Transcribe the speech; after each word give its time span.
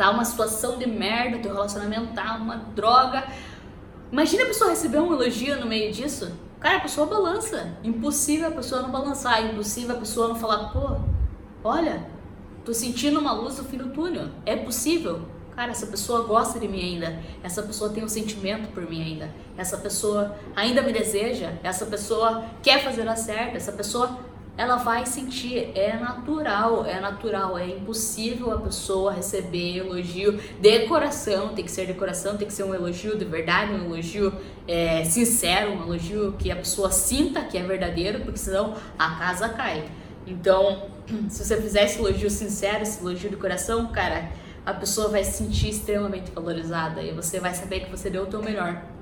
tá 0.00 0.10
uma 0.10 0.24
situação 0.24 0.78
de 0.78 0.86
merda, 0.86 1.40
teu 1.40 1.52
relacionamento 1.52 2.14
tá 2.14 2.36
uma 2.36 2.56
droga. 2.74 3.22
Imagina 4.10 4.44
a 4.44 4.46
pessoa 4.46 4.70
receber 4.70 4.98
um 4.98 5.12
elogio 5.12 5.60
no 5.60 5.66
meio 5.66 5.92
disso. 5.92 6.32
Cara, 6.58 6.78
a 6.78 6.80
pessoa 6.80 7.06
balança. 7.06 7.76
Impossível 7.84 8.48
a 8.48 8.50
pessoa 8.50 8.80
não 8.80 8.90
balançar, 8.90 9.44
impossível 9.44 9.94
a 9.94 9.98
pessoa 9.98 10.28
não 10.28 10.36
falar, 10.36 10.70
pô, 10.70 10.96
olha, 11.62 12.06
tô 12.64 12.72
sentindo 12.72 13.20
uma 13.20 13.32
luz 13.32 13.58
no 13.58 13.64
fim 13.64 13.76
do 13.76 13.90
túnel. 13.90 14.28
É 14.46 14.56
possível. 14.56 15.20
Cara, 15.54 15.72
essa 15.72 15.86
pessoa 15.86 16.26
gosta 16.26 16.58
de 16.58 16.66
mim 16.66 16.80
ainda. 16.80 17.22
Essa 17.42 17.62
pessoa 17.62 17.90
tem 17.90 18.02
um 18.02 18.08
sentimento 18.08 18.72
por 18.72 18.88
mim 18.88 19.02
ainda. 19.02 19.30
Essa 19.54 19.76
pessoa 19.76 20.34
ainda 20.56 20.80
me 20.80 20.94
deseja. 20.94 21.52
Essa 21.62 21.84
pessoa 21.84 22.46
quer 22.62 22.82
fazer 22.82 23.04
dar 23.04 23.16
certo. 23.16 23.54
Essa 23.56 23.72
pessoa 23.72 24.18
ela 24.60 24.76
vai 24.76 25.06
sentir, 25.06 25.70
é 25.74 25.96
natural, 25.96 26.84
é 26.84 27.00
natural, 27.00 27.56
é 27.56 27.66
impossível 27.66 28.52
a 28.52 28.60
pessoa 28.60 29.10
receber 29.10 29.78
elogio 29.78 30.38
de 30.60 30.80
coração, 30.80 31.54
tem 31.54 31.64
que 31.64 31.70
ser 31.70 31.86
de 31.86 31.94
coração, 31.94 32.36
tem 32.36 32.46
que 32.46 32.52
ser 32.52 32.64
um 32.64 32.74
elogio 32.74 33.16
de 33.16 33.24
verdade, 33.24 33.72
um 33.72 33.86
elogio 33.86 34.30
é, 34.68 35.02
sincero, 35.02 35.70
um 35.72 35.82
elogio 35.84 36.34
que 36.38 36.50
a 36.50 36.56
pessoa 36.56 36.90
sinta 36.90 37.40
que 37.40 37.56
é 37.56 37.62
verdadeiro, 37.62 38.20
porque 38.20 38.36
senão 38.36 38.74
a 38.98 39.14
casa 39.16 39.48
cai. 39.48 39.88
Então, 40.26 40.90
se 41.30 41.42
você 41.42 41.58
fizer 41.58 41.84
esse 41.84 41.98
elogio 41.98 42.28
sincero, 42.28 42.82
esse 42.82 43.00
elogio 43.00 43.30
de 43.30 43.36
coração, 43.36 43.86
cara, 43.86 44.30
a 44.66 44.74
pessoa 44.74 45.08
vai 45.08 45.24
se 45.24 45.38
sentir 45.38 45.70
extremamente 45.70 46.30
valorizada 46.32 47.02
e 47.02 47.12
você 47.12 47.40
vai 47.40 47.54
saber 47.54 47.80
que 47.80 47.90
você 47.90 48.10
deu 48.10 48.24
o 48.24 48.26
teu 48.26 48.42
melhor. 48.42 48.99